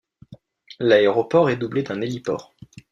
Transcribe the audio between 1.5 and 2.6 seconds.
est doublé d'un héliport.